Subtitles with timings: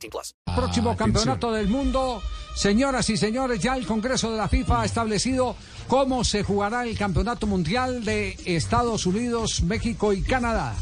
[0.00, 0.34] 18 plus.
[0.54, 2.22] Próximo campeonato del mundo.
[2.54, 6.98] Señoras y señores, ya el Congreso de la FIFA ha establecido cómo se jugará el
[6.98, 10.74] Campeonato Mundial de Estados Unidos, México y Canadá.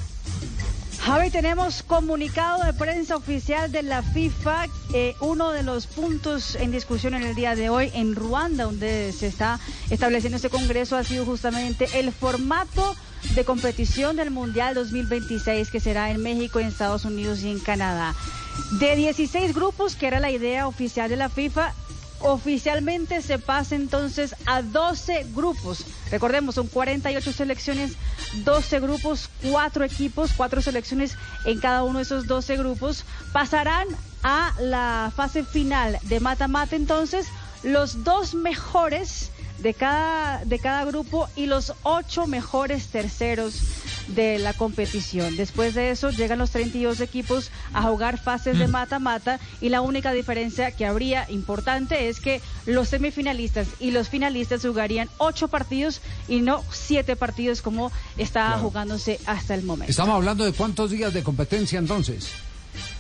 [1.01, 4.67] Javi, tenemos comunicado de prensa oficial de la FIFA.
[4.93, 9.13] Eh, uno de los puntos en discusión en el día de hoy en Ruanda, donde
[9.13, 9.61] se está
[9.91, 12.97] estableciendo este congreso, ha sido justamente el formato
[13.35, 18.15] de competición del Mundial 2026, que será en México, en Estados Unidos y en Canadá.
[18.73, 21.73] De 16 grupos, que era la idea oficial de la FIFA,
[22.21, 25.85] oficialmente se pasa entonces a 12 grupos.
[26.11, 27.93] Recordemos, son 48 selecciones,
[28.45, 33.05] 12 grupos, 4 equipos, 4 selecciones en cada uno de esos 12 grupos.
[33.33, 33.87] Pasarán
[34.23, 37.27] a la fase final de mata-mata entonces
[37.63, 43.63] los dos mejores de cada, de cada grupo y los ocho mejores terceros
[44.09, 45.37] de la competición.
[45.37, 50.13] Después de eso llegan los 32 equipos a jugar fases de mata-mata y la única
[50.13, 56.41] diferencia que habría importante es que los semifinalistas y los finalistas jugarían ocho partidos y
[56.41, 59.91] no siete partidos como estaba jugándose hasta el momento.
[59.91, 62.33] Estamos hablando de cuántos días de competencia entonces.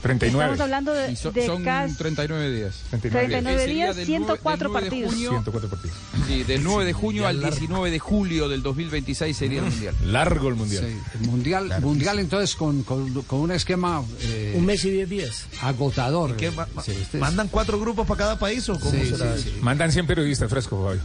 [0.02, 0.52] 39.
[0.52, 2.74] Estamos hablando de, Y so- de son casi 39 días.
[2.91, 5.12] 39 Sería días, del 104 nueve- del 9 de partidos.
[5.14, 5.96] junio- 104 partidos.
[6.28, 9.94] Sí, del 9 de junio al 19 de julio del 2026 sería el mundial.
[10.05, 10.84] Largo el mundial.
[10.86, 15.08] Sí, el mundial, mundial entonces con, con- con un esquema eh, Un mes y diez
[15.08, 15.46] días.
[15.62, 16.36] agotador.
[16.36, 19.34] ¿Qué, ma- Sí, este es- ¿Mandan cuatro grupos para cada país o cómo Sí, será
[19.36, 19.50] sí, eso?
[19.50, 19.58] sí.
[19.62, 21.00] Mandan 100 periodistas frescos, Fabio.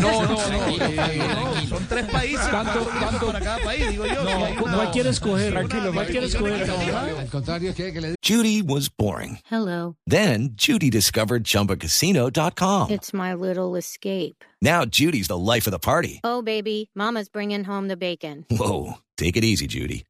[0.00, 0.34] No, no, no.
[0.36, 4.24] No, son tres países, Tanto- tanto- para cada país, digo yo.
[4.24, 5.52] que hay una- ¿Cuál quiere escoger?
[5.52, 6.70] Tranquilo, ¿Cuál quiere escoger?
[6.70, 9.38] Al contrario, quiere que le Judy was boring.
[9.50, 9.96] Hello.
[10.06, 12.90] Then Judy discovered ChumbaCasino.com.
[12.90, 14.44] It's my little escape.
[14.62, 16.20] Now Judy's the life of the party.
[16.24, 18.44] Oh, baby, Mama's bringing home the bacon.
[18.50, 20.04] Whoa, take it easy, Judy.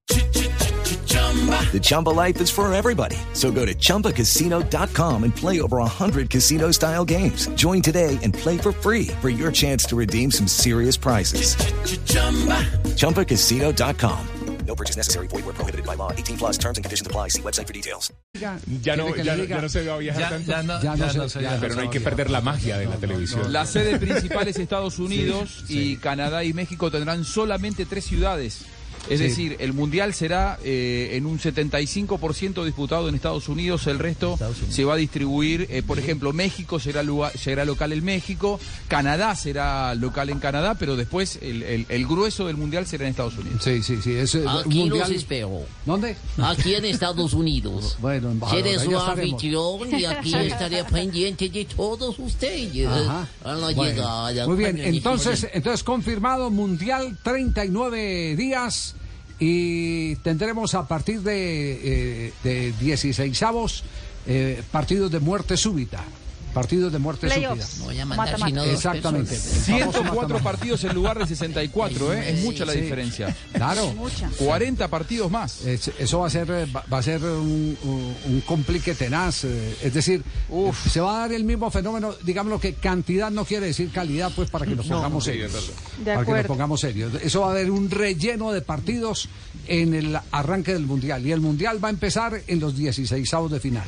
[1.46, 3.16] The Chumba life is for everybody.
[3.32, 7.46] So go to ChumbaCasino.com and play over 100 casino style games.
[7.54, 11.54] Join today and play for free for your chance to redeem some serious prizes.
[12.96, 14.18] ChumbaCasino.com.
[14.66, 15.26] No purchase necessary.
[15.28, 16.12] Void were prohibited by law.
[16.12, 17.28] 18 plus terms and conditions apply.
[17.28, 18.12] See website for details.
[18.36, 18.58] diga.
[18.82, 20.80] Ya no, ya, no- ya no se va a viajar tanto.
[20.82, 23.52] Ya no se- ya pero no hay que perder la magia de la televisión.
[23.52, 28.62] La sede principal es Estados Unidos y Canadá y México tendrán solamente tres ciudades.
[29.08, 29.24] Es Sí.
[29.24, 34.38] decir, el mundial será eh, en un 75% disputado en Estados Unidos, el resto
[34.68, 39.34] se va a distribuir, eh, por ejemplo, México será, lugar- será local en México, Canadá
[39.34, 43.36] será local en Canadá, pero después el, el- el grueso del mundial será en Estados
[43.38, 43.62] Unidos.
[43.64, 44.12] Sí, sí, sí.
[44.14, 45.08] Es, eh, Aquí mundial.
[45.08, 45.62] los espero.
[45.86, 46.16] ¿Dónde?
[46.38, 47.96] Aquí en Estados Unidos.
[48.00, 53.28] Bueno, Seré su anfitrión y aquí estaré pendiente de todos ustedes Ajá.
[53.44, 54.46] a la Bueno, llegada.
[54.46, 58.89] Muy bien, entonces, entonces confirmado Mundial 39 días
[59.40, 63.84] y tendremos a partir de, eh, de 16 avos
[64.70, 66.04] partidos de muerte súbita.
[66.54, 67.64] Partidos de muerte Playoffs.
[67.64, 67.84] súbita.
[67.84, 68.28] Voy a mandar
[68.68, 69.34] Exactamente.
[69.34, 69.64] personas.
[69.64, 72.30] 104 partidos en lugar de 64, ¿eh?
[72.30, 72.80] es mucha la Sí.
[72.80, 73.36] diferencia.
[73.52, 73.92] Claro.
[73.94, 74.28] Mucha.
[74.38, 75.60] 40 partidos más.
[75.64, 79.76] Es- eso va a ser eh, va a ser un, un- un complique tenaz eh,
[79.82, 80.22] es decir
[80.90, 84.50] se va a dar el mismo fenómeno digámoslo que cantidad no quiere decir calidad pues
[84.50, 86.48] para que nos pongamos serios De para que nos acuerdo.
[86.48, 89.28] pongamos serios eso va a haber un relleno de partidos
[89.66, 93.50] en el arranque del mundial y el mundial va a empezar en los 16 avos
[93.50, 93.84] de final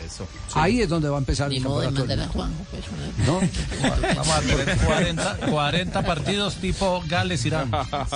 [0.55, 3.41] ahí es donde va a empezar Ni el modo de campeonato pues, ¿no?
[4.17, 7.71] Vamos a tener 40, 40 partidos tipo Gales-Irán.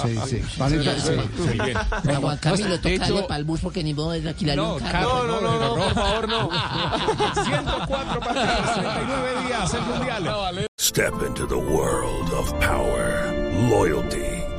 [0.04, 0.42] sí, sí.
[0.58, 1.10] 40, sí.
[1.38, 1.76] Muy bien.
[1.76, 4.74] A Juan Camilo de tocarle hecho- para el bus porque ni modo de alquilar No,
[4.76, 6.50] un no, no, no, no, por favor, no.
[7.44, 10.66] 104 partidos, 39 días el mundial.
[10.80, 13.32] Step into the world of power,
[13.68, 14.35] loyalty,